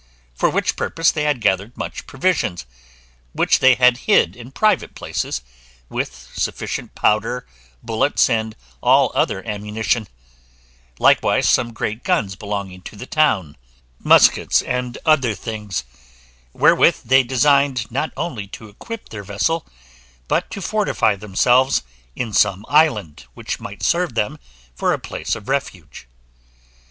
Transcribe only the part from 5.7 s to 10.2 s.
with sufficient powder, bullets, and all other ammunition: